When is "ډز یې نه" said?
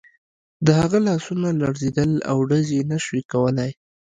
2.49-2.97